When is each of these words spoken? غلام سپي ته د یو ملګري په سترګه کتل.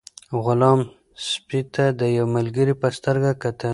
غلام 0.45 0.79
سپي 1.29 1.61
ته 1.73 1.85
د 1.99 2.01
یو 2.17 2.25
ملګري 2.35 2.73
په 2.81 2.87
سترګه 2.97 3.31
کتل. 3.43 3.69